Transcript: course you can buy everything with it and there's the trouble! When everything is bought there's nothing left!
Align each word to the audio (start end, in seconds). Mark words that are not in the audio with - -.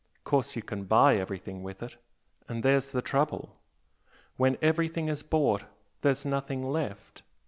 course 0.23 0.55
you 0.55 0.63
can 0.63 0.85
buy 0.85 1.15
everything 1.15 1.61
with 1.61 1.83
it 1.83 1.95
and 2.49 2.63
there's 2.63 2.91
the 2.91 3.03
trouble! 3.03 3.55
When 4.35 4.57
everything 4.59 5.09
is 5.09 5.21
bought 5.21 5.65
there's 6.01 6.25
nothing 6.25 6.63
left! 6.63 7.21